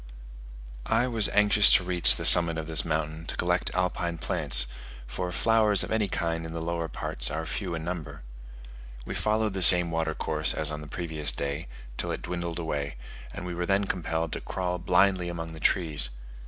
[0.87, 4.65] I was anxious to reach the summit of this mountain to collect alpine plants;
[5.05, 8.23] for flowers of any kind in the lower parts are few in number.
[9.05, 11.67] We followed the same water course as on the previous day,
[11.99, 12.95] till it dwindled away,
[13.31, 16.09] and we were then compelled to crawl blindly among the trees.